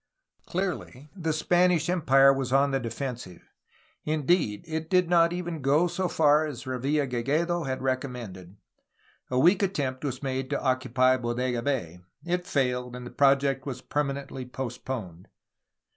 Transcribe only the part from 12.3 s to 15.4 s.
failed, and the project was permanently postponed.